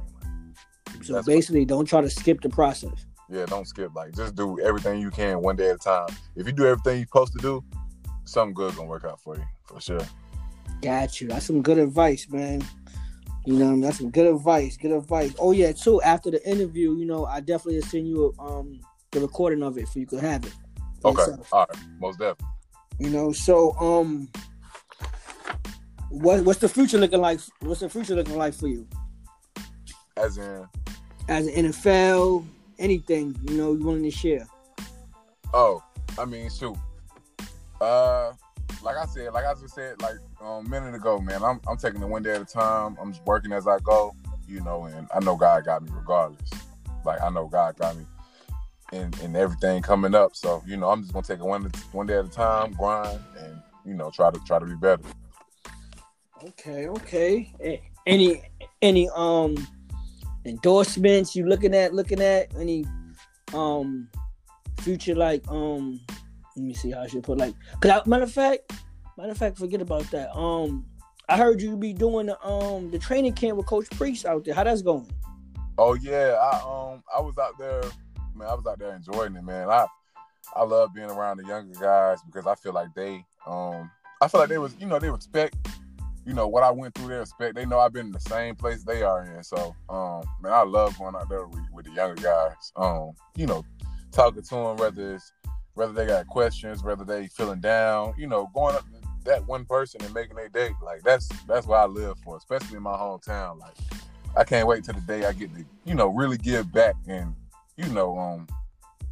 Like, 0.95 1.03
So 1.05 1.23
basically, 1.23 1.65
don't 1.65 1.87
try 1.87 2.01
to 2.03 2.11
skip 2.11 2.41
the 2.43 2.49
process. 2.49 3.07
yeah, 3.29 3.47
don't 3.47 3.67
skip. 3.67 3.93
Like, 3.97 4.15
just 4.15 4.37
do 4.37 4.61
everything 4.61 5.01
you 5.01 5.11
can 5.11 5.41
one 5.43 5.57
day 5.57 5.71
at 5.71 5.77
a 5.77 5.79
time. 5.79 6.09
If 6.37 6.47
you 6.47 6.53
do 6.53 6.67
everything 6.67 6.99
you're 6.99 7.07
supposed 7.07 7.33
to 7.33 7.39
do, 7.41 7.65
something 8.25 8.55
good 8.55 8.77
gonna 8.77 8.89
work 8.89 9.05
out 9.05 9.21
for 9.21 9.37
you 9.37 9.45
for 9.65 9.81
sure. 9.81 10.01
Got 10.83 11.21
you. 11.21 11.29
That's 11.29 11.47
some 11.47 11.63
good 11.63 11.79
advice, 11.79 12.29
man. 12.31 12.63
You 13.47 13.55
know, 13.55 13.81
that's 13.81 13.99
some 13.99 14.11
good 14.11 14.27
advice. 14.27 14.77
Good 14.77 14.91
advice. 14.93 15.33
Oh 15.39 15.53
yeah, 15.53 15.73
too. 15.73 16.03
After 16.03 16.31
the 16.31 16.49
interview, 16.49 16.97
you 16.97 17.07
know, 17.07 17.25
I 17.25 17.41
definitely 17.41 17.81
send 17.83 18.09
you 18.09 18.35
um 18.39 18.81
the 19.13 19.21
recording 19.21 19.63
of 19.63 19.79
it 19.79 19.89
for 19.89 20.01
you 20.01 20.07
could 20.07 20.21
have 20.21 20.45
it. 20.45 20.53
Okay, 21.05 21.21
yourself. 21.21 21.53
all 21.53 21.67
right, 21.73 21.83
most 22.01 22.19
definitely. 22.19 22.47
You 22.99 23.11
know, 23.11 23.31
so 23.33 23.73
um, 23.79 24.29
what 26.11 26.45
what's 26.45 26.61
the 26.61 26.69
future 26.69 26.99
looking 26.99 27.21
like? 27.21 27.41
What's 27.61 27.81
the 27.81 27.89
future 27.89 28.15
looking 28.15 28.37
like 28.37 28.55
for 28.55 28.69
you? 28.69 28.87
As 30.17 30.39
in, 30.39 30.67
as 31.29 31.47
an 31.47 31.67
NFL, 31.67 32.45
anything 32.79 33.37
you 33.45 33.57
know 33.57 33.75
you 33.75 33.85
wanting 33.85 34.05
to 34.05 34.11
share? 34.11 34.47
Oh, 35.53 35.83
I 36.19 36.25
mean, 36.25 36.49
shoot. 36.51 36.77
Uh, 37.81 38.33
like 38.83 38.97
I 38.97 39.07
said, 39.07 39.33
like 39.33 39.45
I 39.45 39.55
just 39.55 39.75
said, 39.75 40.01
like 40.01 40.17
um, 40.41 40.67
a 40.67 40.69
minute 40.69 40.95
ago, 40.95 41.19
man. 41.19 41.43
I'm 41.43 41.61
I'm 41.69 41.77
taking 41.77 42.03
it 42.03 42.09
one 42.09 42.23
day 42.23 42.35
at 42.35 42.41
a 42.41 42.47
time. 42.47 42.97
I'm 43.01 43.13
just 43.13 43.25
working 43.27 43.53
as 43.53 43.67
I 43.67 43.79
go, 43.81 44.15
you 44.49 44.61
know, 44.61 44.85
and 44.85 45.09
I 45.15 45.21
know 45.21 45.37
God 45.37 45.65
got 45.65 45.83
me 45.83 45.91
regardless. 45.93 46.51
Like 47.05 47.21
I 47.21 47.31
know 47.31 47.47
God 47.47 47.77
got 47.79 47.97
me 47.97 48.07
and 48.93 49.19
in 49.21 49.37
everything 49.37 49.83
coming 49.83 50.15
up. 50.15 50.37
So 50.37 50.63
you 50.67 50.77
know, 50.77 50.91
I'm 50.91 51.03
just 51.03 51.13
gonna 51.13 51.27
take 51.27 51.41
it 51.41 51.45
one 51.45 51.71
one 51.93 52.07
day 52.07 52.19
at 52.19 52.25
a 52.25 52.29
time, 52.29 52.73
grind, 52.73 53.21
and 53.39 53.61
you 53.85 53.95
know, 53.95 54.11
try 54.11 54.31
to 54.31 54.41
try 54.41 54.59
to 54.59 54.67
be 54.67 54.75
better. 54.75 55.03
Okay, 56.45 56.89
okay. 56.89 57.81
Any 58.07 58.43
any 58.83 59.09
um 59.11 59.57
endorsements 60.45 61.35
you 61.35 61.47
looking 61.47 61.75
at 61.75 61.95
looking 61.95 62.21
at? 62.21 62.55
Any 62.55 62.85
um 63.55 64.09
future 64.81 65.15
like 65.15 65.47
um 65.49 66.01
let 66.57 66.65
me 66.65 66.75
see 66.75 66.91
how 66.91 67.01
I 67.01 67.07
should 67.07 67.23
put 67.23 67.39
like 67.39 67.55
cause 67.81 67.91
I, 67.91 68.09
matter 68.09 68.25
of 68.25 68.33
fact 68.33 68.73
matter 69.17 69.31
of 69.31 69.39
fact 69.39 69.59
forget 69.59 69.81
about 69.81 70.11
that. 70.11 70.37
Um 70.37 70.87
I 71.29 71.37
heard 71.37 71.61
you 71.61 71.77
be 71.77 71.93
doing 71.93 72.27
the 72.27 72.41
um 72.47 72.91
the 72.91 72.99
training 72.99 73.33
camp 73.33 73.57
with 73.57 73.67
Coach 73.67 73.89
Priest 73.91 74.27
out 74.27 74.45
there. 74.45 74.55
How 74.55 74.65
that's 74.65 74.83
going? 74.83 75.11
Oh 75.79 75.95
yeah 75.95 76.39
I 76.41 76.57
um 76.59 77.03
I 77.15 77.21
was 77.21 77.39
out 77.39 77.59
there 77.59 77.83
man 78.35 78.49
I 78.49 78.55
was 78.55 78.67
out 78.67 78.79
there 78.79 78.95
enjoying 78.95 79.35
it 79.37 79.43
man. 79.43 79.71
I 79.71 79.87
I 80.55 80.65
love 80.65 80.95
being 80.95 81.11
around 81.11 81.39
the 81.39 81.47
younger 81.47 81.81
guys 81.81 82.19
because 82.27 82.47
I 82.47 82.55
feel 82.57 82.73
like 82.73 82.95
they 82.95 83.25
um 83.47 83.91
I 84.21 84.29
feel 84.29 84.41
like 84.41 84.51
they 84.51 84.59
was 84.59 84.77
you 84.79 84.87
know 84.87 84.99
they 84.99 85.11
respect 85.11 85.57
you 86.27 86.35
know 86.35 86.49
what 86.49 86.65
I 86.65 86.71
went 86.71 86.95
through. 86.95 87.09
They 87.09 87.17
respect. 87.17 87.55
They 87.55 87.65
know 87.65 87.79
I've 87.79 87.93
been 87.93 88.07
in 88.07 88.13
the 88.13 88.21
same 88.21 88.57
place 88.57 88.83
they 88.83 89.03
are 89.03 89.25
in. 89.25 89.43
So, 89.45 89.77
um, 89.89 90.25
man, 90.43 90.53
I 90.53 90.63
love 90.63 90.99
going 90.99 91.15
out 91.15 91.29
there 91.29 91.47
with, 91.47 91.63
with 91.73 91.87
the 91.87 91.93
younger 91.93 92.21
guys. 92.21 92.73
Um, 92.75 93.13
you 93.37 93.47
know, 93.47 93.65
talking 94.11 94.43
to 94.43 94.55
them, 94.55 94.77
whether 94.77 95.15
it's 95.15 95.33
whether 95.75 95.93
they 95.93 96.07
got 96.07 96.27
questions, 96.27 96.83
whether 96.83 97.05
they 97.05 97.29
feeling 97.29 97.61
down. 97.61 98.15
You 98.19 98.27
know, 98.27 98.51
going 98.53 98.75
up 98.75 98.85
that 99.25 99.47
one 99.47 99.65
person 99.65 100.03
and 100.03 100.13
making 100.15 100.37
their 100.37 100.49
day. 100.49 100.71
Like 100.83 101.03
that's 101.03 101.29
that's 101.47 101.67
what 101.67 101.79
I 101.79 101.85
live 101.85 102.19
for, 102.25 102.37
especially 102.37 102.77
in 102.77 102.83
my 102.83 102.97
hometown. 102.97 103.61
Like 103.61 103.75
I 104.37 104.43
can't 104.43 104.67
wait 104.67 104.85
till 104.85 104.95
the 104.95 105.01
day 105.03 105.27
I 105.27 105.33
get 105.33 105.55
to 105.55 105.65
you 105.85 105.95
know 105.95 106.09
really 106.09 106.39
give 106.39 106.73
back 106.73 106.95
and 107.07 107.35
you 107.77 107.89
know 107.89 108.19
um 108.19 108.49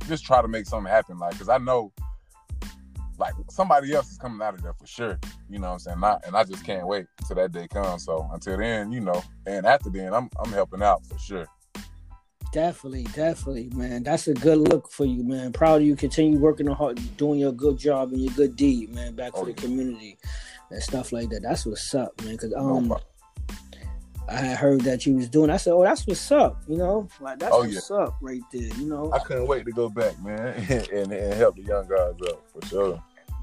just 0.08 0.24
try 0.24 0.42
to 0.42 0.48
make 0.48 0.66
something 0.66 0.90
happen. 0.90 1.18
Like, 1.18 1.38
cause 1.38 1.48
I 1.48 1.58
know 1.58 1.92
like 3.18 3.34
somebody 3.50 3.92
else 3.92 4.10
is 4.10 4.18
coming 4.18 4.40
out 4.42 4.54
of 4.54 4.62
there 4.62 4.74
for 4.74 4.86
sure. 4.86 5.18
You 5.48 5.58
know 5.58 5.68
what 5.68 5.72
I'm 5.74 5.78
saying? 5.78 6.00
Not, 6.00 6.24
and 6.26 6.36
I 6.36 6.44
just 6.44 6.64
can't 6.64 6.86
wait 6.86 7.06
till 7.26 7.36
that 7.36 7.52
day 7.52 7.68
comes. 7.68 8.04
So 8.04 8.28
until 8.32 8.58
then, 8.58 8.92
you 8.92 9.00
know, 9.00 9.22
and 9.46 9.66
after 9.66 9.90
then, 9.90 10.12
I'm 10.12 10.30
I'm 10.42 10.52
helping 10.52 10.82
out 10.82 11.04
for 11.06 11.18
sure. 11.18 11.46
Definitely, 12.52 13.04
definitely, 13.14 13.70
man. 13.74 14.04
That's 14.04 14.28
a 14.28 14.34
good 14.34 14.58
look 14.58 14.90
for 14.90 15.04
you, 15.04 15.24
man. 15.24 15.52
Proud 15.52 15.80
of 15.80 15.86
you. 15.86 15.96
Continue 15.96 16.38
working 16.38 16.68
hard, 16.68 17.00
doing 17.16 17.40
your 17.40 17.52
good 17.52 17.78
job 17.78 18.12
and 18.12 18.22
your 18.22 18.32
good 18.34 18.54
deed, 18.54 18.94
man. 18.94 19.14
Back 19.14 19.32
for 19.32 19.40
oh, 19.40 19.44
the 19.46 19.50
yeah. 19.50 19.56
community 19.56 20.18
and 20.70 20.82
stuff 20.82 21.12
like 21.12 21.30
that. 21.30 21.42
That's 21.42 21.66
what's 21.66 21.94
up, 21.94 22.12
man. 22.24 22.36
Cause 22.36 22.54
um, 22.56 22.88
no 22.88 23.00
I 24.28 24.36
had 24.36 24.56
heard 24.56 24.80
that 24.82 25.04
you 25.04 25.16
was 25.16 25.28
doing. 25.28 25.50
I 25.50 25.58
said, 25.58 25.72
"Oh, 25.72 25.82
that's 25.82 26.06
what's 26.06 26.32
up," 26.32 26.62
you 26.66 26.76
know, 26.76 27.08
like 27.20 27.38
that's 27.38 27.54
oh, 27.54 27.60
what's 27.60 27.90
yeah. 27.90 27.96
up 27.96 28.16
right 28.20 28.42
there, 28.52 28.62
you 28.62 28.86
know. 28.86 29.12
I 29.12 29.18
couldn't 29.18 29.46
wait 29.46 29.66
to 29.66 29.72
go 29.72 29.88
back, 29.88 30.18
man, 30.22 30.54
and, 30.92 31.12
and 31.12 31.34
help 31.34 31.56
the 31.56 31.62
young 31.62 31.86
guys 31.86 32.14
up 32.28 32.42
for 32.48 32.66
sure. 32.66 33.02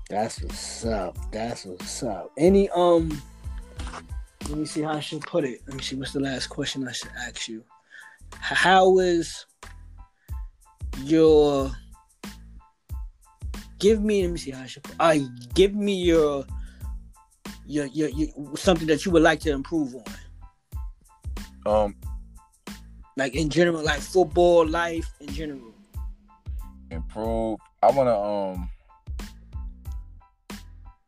That's 0.09 0.41
what's 0.41 0.85
up. 0.85 1.17
That's 1.31 1.65
what's 1.65 2.03
up. 2.03 2.31
Any 2.37 2.69
um, 2.71 3.21
let 4.49 4.57
me 4.57 4.65
see 4.65 4.81
how 4.81 4.93
I 4.93 4.99
should 4.99 5.21
put 5.21 5.45
it. 5.45 5.61
Let 5.67 5.77
me 5.77 5.83
see 5.83 5.95
what's 5.95 6.13
the 6.13 6.19
last 6.19 6.47
question 6.47 6.87
I 6.87 6.91
should 6.91 7.11
ask 7.17 7.47
you. 7.47 7.63
How 8.33 8.97
is 8.99 9.45
your 11.03 11.71
give 13.79 14.01
me? 14.01 14.23
Let 14.23 14.31
me 14.31 14.37
see 14.37 14.51
how 14.51 14.63
I 14.63 14.65
should. 14.65 14.85
I 14.99 15.19
uh, 15.19 15.45
give 15.53 15.75
me 15.75 15.95
your, 15.95 16.43
your 17.65 17.85
your 17.85 18.09
your 18.09 18.57
something 18.57 18.87
that 18.87 19.05
you 19.05 19.11
would 19.11 19.23
like 19.23 19.39
to 19.41 19.51
improve 19.51 19.95
on. 19.95 20.03
Um, 21.65 21.95
like 23.17 23.35
in 23.35 23.49
general, 23.49 23.83
like 23.83 23.99
football 23.99 24.65
life 24.65 25.09
in 25.19 25.33
general. 25.33 25.73
Improve. 26.89 27.59
I 27.83 27.91
want 27.91 28.07
to 28.07 28.17
um. 28.17 28.69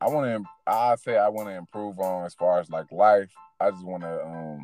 I 0.02 0.10
want 0.10 0.44
to. 0.44 0.50
I 0.68 0.96
say 0.96 1.18
I 1.18 1.30
want 1.30 1.48
to 1.50 1.56
improve 1.56 2.00
on 2.00 2.26
as 2.26 2.34
far 2.34 2.60
as 2.60 2.70
like 2.70 2.92
life. 2.92 3.32
I 3.60 3.72
just 3.72 3.84
want 3.84 4.04
to. 4.04 4.26
um 4.26 4.62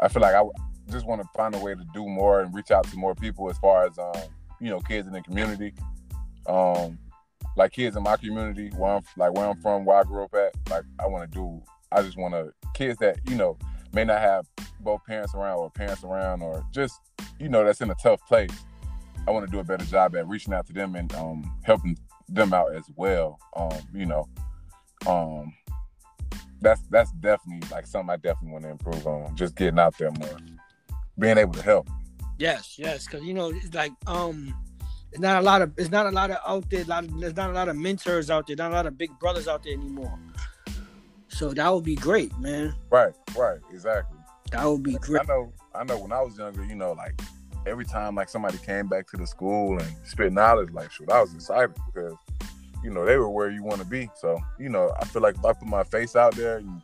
I 0.00 0.08
feel 0.08 0.22
like 0.22 0.34
I 0.34 0.42
just 0.90 1.06
want 1.06 1.22
to 1.22 1.28
find 1.36 1.54
a 1.54 1.58
way 1.58 1.74
to 1.74 1.84
do 1.94 2.08
more 2.08 2.40
and 2.40 2.52
reach 2.54 2.70
out 2.70 2.84
to 2.88 2.96
more 2.96 3.14
people 3.14 3.48
as 3.50 3.58
far 3.58 3.86
as 3.86 3.98
um 3.98 4.22
you 4.60 4.70
know 4.70 4.80
kids 4.80 5.06
in 5.06 5.12
the 5.12 5.22
community. 5.22 5.74
Um, 6.46 6.98
like 7.56 7.72
kids 7.72 7.96
in 7.96 8.02
my 8.02 8.16
community, 8.16 8.70
where 8.76 8.96
I'm 8.96 9.02
like 9.16 9.32
where 9.34 9.46
I'm 9.46 9.60
from, 9.60 9.84
where 9.84 9.98
I 9.98 10.04
grew 10.04 10.24
up 10.24 10.34
at. 10.34 10.54
Like 10.70 10.84
I 10.98 11.06
want 11.06 11.30
to 11.30 11.38
do. 11.38 11.62
I 11.90 12.02
just 12.02 12.16
want 12.16 12.34
to 12.34 12.52
kids 12.74 12.98
that 12.98 13.18
you 13.28 13.36
know 13.36 13.58
may 13.92 14.04
not 14.04 14.20
have 14.20 14.46
both 14.82 15.04
parents 15.04 15.34
around 15.34 15.58
or 15.58 15.70
parents 15.70 16.04
around 16.04 16.42
or 16.42 16.64
just 16.72 17.00
you 17.38 17.48
know 17.48 17.64
that's 17.64 17.80
in 17.80 17.90
a 17.90 17.94
tough 17.96 18.26
place 18.26 18.50
i 19.26 19.30
want 19.30 19.44
to 19.44 19.50
do 19.50 19.58
a 19.58 19.64
better 19.64 19.84
job 19.84 20.14
at 20.16 20.26
reaching 20.28 20.52
out 20.52 20.66
to 20.66 20.72
them 20.72 20.94
and 20.94 21.14
um, 21.14 21.50
helping 21.62 21.96
them 22.28 22.52
out 22.52 22.74
as 22.74 22.84
well 22.96 23.38
um, 23.56 23.78
you 23.94 24.06
know 24.06 24.28
um, 25.06 25.52
that's 26.60 26.82
that's 26.90 27.12
definitely 27.12 27.66
like 27.70 27.86
something 27.86 28.10
i 28.10 28.16
definitely 28.16 28.52
want 28.52 28.64
to 28.64 28.70
improve 28.70 29.06
on 29.06 29.34
just 29.36 29.54
getting 29.56 29.78
out 29.78 29.96
there 29.98 30.10
more 30.12 30.36
being 31.18 31.38
able 31.38 31.52
to 31.52 31.62
help 31.62 31.88
yes 32.38 32.76
yes 32.78 33.06
because 33.06 33.22
you 33.24 33.34
know 33.34 33.50
it's 33.50 33.74
like 33.74 33.92
um 34.06 34.54
it's 35.10 35.20
not 35.20 35.40
a 35.40 35.44
lot 35.44 35.60
of 35.60 35.72
it's 35.76 35.90
not 35.90 36.06
a 36.06 36.10
lot 36.10 36.30
of 36.30 36.38
out 36.46 36.68
there 36.70 36.84
lot 36.84 37.04
of, 37.04 37.20
there's 37.20 37.36
not 37.36 37.50
a 37.50 37.52
lot 37.52 37.68
of 37.68 37.76
mentors 37.76 38.30
out 38.30 38.46
there 38.46 38.56
not 38.56 38.70
a 38.70 38.74
lot 38.74 38.86
of 38.86 38.96
big 38.96 39.10
brothers 39.18 39.46
out 39.46 39.62
there 39.62 39.74
anymore 39.74 40.18
so 41.32 41.52
that 41.54 41.72
would 41.72 41.84
be 41.84 41.96
great, 41.96 42.36
man. 42.38 42.74
Right, 42.90 43.14
right, 43.36 43.58
exactly. 43.72 44.18
That 44.52 44.66
would 44.66 44.82
be 44.82 44.94
great. 44.94 45.22
I 45.22 45.24
know, 45.24 45.52
I 45.74 45.84
know. 45.84 45.98
When 45.98 46.12
I 46.12 46.20
was 46.20 46.36
younger, 46.36 46.64
you 46.64 46.74
know, 46.74 46.92
like 46.92 47.18
every 47.66 47.86
time 47.86 48.14
like 48.14 48.28
somebody 48.28 48.58
came 48.58 48.86
back 48.86 49.08
to 49.08 49.16
the 49.16 49.26
school 49.26 49.78
and 49.78 49.96
spit 50.04 50.32
knowledge, 50.32 50.70
like 50.72 50.92
shoot, 50.92 51.10
I 51.10 51.22
was 51.22 51.34
excited 51.34 51.74
because 51.86 52.14
you 52.84 52.90
know 52.90 53.06
they 53.06 53.16
were 53.16 53.30
where 53.30 53.50
you 53.50 53.62
want 53.62 53.80
to 53.80 53.86
be. 53.86 54.10
So 54.14 54.38
you 54.58 54.68
know, 54.68 54.92
I 55.00 55.06
feel 55.06 55.22
like 55.22 55.36
if 55.36 55.44
I 55.44 55.54
put 55.54 55.66
my 55.66 55.84
face 55.84 56.16
out 56.16 56.34
there 56.34 56.58
and 56.58 56.82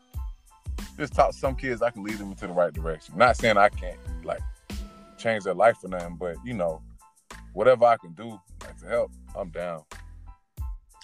just 0.97 1.13
talk 1.13 1.35
some 1.35 1.55
kids, 1.55 1.83
I 1.83 1.91
can 1.91 2.03
lead 2.03 2.17
them 2.17 2.31
into 2.31 2.47
the 2.47 2.55
right 2.55 2.73
direction. 2.73 3.19
Not 3.19 3.37
saying 3.37 3.59
I 3.59 3.69
can't 3.69 3.99
like 4.25 4.41
change 5.19 5.45
their 5.45 5.55
life 5.55 5.77
for 5.77 5.89
them, 5.89 6.17
but 6.19 6.37
you 6.45 6.55
know, 6.55 6.81
whatever 7.53 7.85
I 7.85 7.99
can 7.99 8.15
do 8.15 8.41
like, 8.63 8.79
to 8.79 8.87
help, 8.87 9.13
I'm 9.37 9.51
down. 9.51 9.83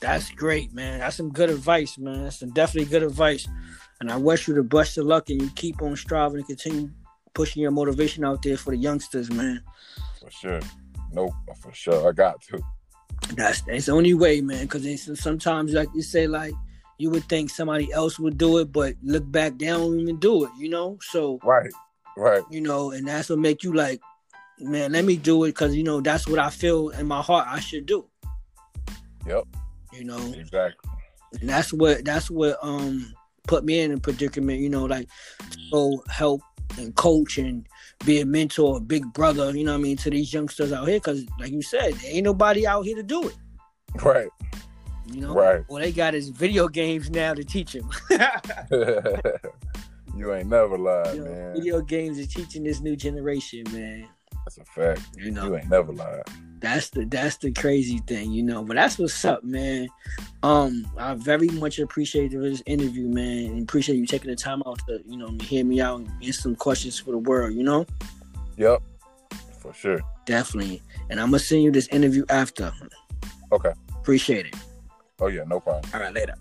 That's 0.01 0.31
great, 0.31 0.73
man. 0.73 1.01
That's 1.01 1.17
some 1.17 1.31
good 1.31 1.51
advice, 1.51 1.99
man. 1.99 2.25
That's 2.25 2.39
some 2.39 2.51
definitely 2.51 2.91
good 2.91 3.03
advice. 3.03 3.47
And 4.01 4.11
I 4.11 4.17
wish 4.17 4.49
you 4.49 4.55
the 4.55 4.63
best 4.63 4.99
of 4.99 5.07
luck 5.07 5.31
and 5.31 5.41
you 5.41 5.51
keep 5.55 5.81
on 5.83 5.97
striving 5.97 6.39
and 6.39 6.47
continue 6.47 6.91
pushing 7.33 7.63
your 7.63 7.71
motivation 7.71 8.25
out 8.25 8.43
there 8.43 8.57
for 8.57 8.71
the 8.71 8.77
youngsters, 8.77 9.31
man. 9.31 9.63
For 10.21 10.31
sure. 10.31 10.61
Nope, 11.13 11.33
for 11.61 11.73
sure. 11.73 12.09
I 12.09 12.13
got 12.13 12.41
to. 12.43 12.61
That's 13.37 13.63
that's 13.63 13.87
the 13.87 13.93
only 13.93 14.15
way, 14.15 14.41
man. 14.41 14.63
Because 14.63 15.21
sometimes, 15.21 15.73
like 15.73 15.89
you 15.95 16.03
say, 16.03 16.27
like 16.27 16.55
you 16.99 17.11
would 17.11 17.25
think 17.25 17.51
somebody 17.51 17.93
else 17.93 18.19
would 18.19 18.39
do 18.39 18.59
it, 18.59 18.73
but 18.73 18.95
look 19.03 19.31
back, 19.31 19.59
they 19.59 19.67
don't 19.67 19.99
even 19.99 20.19
do 20.19 20.45
it. 20.45 20.51
You 20.59 20.69
know, 20.69 20.99
so 21.01 21.39
right, 21.43 21.71
right. 22.17 22.43
You 22.51 22.61
know, 22.61 22.91
and 22.91 23.07
that's 23.07 23.31
what 23.31 23.39
make 23.39 23.63
you 23.63 23.73
like, 23.73 24.01
man. 24.59 24.93
Let 24.93 25.05
me 25.05 25.17
do 25.17 25.45
it 25.45 25.51
because 25.51 25.75
you 25.75 25.85
know 25.85 26.01
that's 26.01 26.27
what 26.27 26.39
I 26.39 26.51
feel 26.51 26.91
in 26.91 27.07
my 27.07 27.23
heart 27.23 27.47
I 27.49 27.61
should 27.61 27.87
do. 27.87 28.07
Yep. 29.27 29.45
You 29.93 30.05
know, 30.05 30.33
exactly. 30.37 30.91
And 31.41 31.49
that's 31.49 31.73
what 31.73 32.05
that's 32.05 32.31
what 32.31 32.59
um 32.63 33.15
put 33.47 33.65
me 33.65 33.81
in 33.81 33.93
a 33.93 33.99
predicament. 33.99 34.61
You 34.61 34.71
know, 34.71 34.85
like 34.85 35.09
so 35.71 36.03
help 36.09 36.41
and 36.79 36.95
coach 36.95 37.39
and 37.39 37.67
be 38.05 38.21
a 38.21 38.27
mentor, 38.27 38.79
a 38.79 38.81
big 38.81 39.05
brother. 39.13 39.57
You 39.57 39.65
know 39.65 39.73
what 39.73 39.79
I 39.79 39.83
mean 39.83 39.97
to 39.99 40.11
these 40.11 40.33
youngsters 40.33 40.73
out 40.73 40.89
here 40.89 40.99
because, 40.99 41.25
like 41.39 41.51
you 41.51 41.63
said, 41.63 41.95
ain't 42.05 42.25
nobody 42.25 42.67
out 42.67 42.83
here 42.83 42.97
to 42.97 43.03
do 43.03 43.29
it. 43.29 43.37
Right. 44.03 44.29
You 45.07 45.21
know, 45.21 45.35
right. 45.35 45.65
Well, 45.69 45.83
they 45.83 45.93
got 45.93 46.15
is 46.15 46.31
video 46.31 46.69
games 46.69 47.11
now 47.11 47.35
to 47.35 47.45
teach 47.45 47.73
them. 47.73 47.91
you 50.17 50.33
ain't 50.33 50.49
never 50.49 50.79
lied, 50.79 51.17
you 51.17 51.25
know, 51.25 51.31
man. 51.31 51.55
Video 51.55 51.81
games 51.83 52.19
are 52.19 52.27
teaching 52.27 52.65
this 52.65 52.81
new 52.81 52.97
generation, 52.97 53.65
man. 53.73 54.09
That's 54.45 54.59
a 54.59 54.65
fact. 54.65 55.01
You 55.17 55.31
know, 55.31 55.47
you 55.47 55.57
ain't 55.57 55.71
never 55.71 55.93
lied. 55.93 56.23
That's 56.61 56.91
the 56.91 57.05
that's 57.07 57.37
the 57.39 57.53
crazy 57.53 57.99
thing, 58.07 58.33
you 58.33 58.43
know. 58.43 58.63
But 58.63 58.77
that's 58.77 58.99
what's 58.99 59.25
up, 59.25 59.43
man. 59.43 59.89
Um, 60.43 60.87
I 60.99 61.15
very 61.15 61.49
much 61.49 61.79
appreciate 61.79 62.31
this 62.31 62.63
interview, 62.67 63.09
man, 63.09 63.47
and 63.47 63.63
appreciate 63.63 63.97
you 63.97 64.07
taking 64.07 64.31
the 64.31 64.37
time 64.37 64.63
out 64.67 64.81
to, 64.89 65.01
you 65.07 65.17
know, 65.17 65.35
hear 65.43 65.65
me 65.65 65.81
out 65.81 66.01
and 66.01 66.11
answer 66.23 66.43
some 66.43 66.57
questions 66.57 66.99
for 66.99 67.13
the 67.13 67.19
world, 67.19 67.55
you 67.55 67.63
know. 67.63 67.87
Yep, 68.57 68.83
for 69.59 69.73
sure. 69.73 70.01
Definitely, 70.27 70.83
and 71.11 71.21
I'm 71.21 71.29
gonna 71.29 71.39
send 71.39 71.63
you 71.63 71.71
this 71.71 71.89
interview 71.89 72.25
after. 72.29 72.73
Okay. 73.53 73.73
Appreciate 73.97 74.47
it. 74.47 74.57
Oh 75.21 75.29
yeah, 75.29 75.45
no 75.45 75.61
problem. 75.61 75.85
All 75.95 76.01
right, 76.01 76.13
later. 76.13 76.35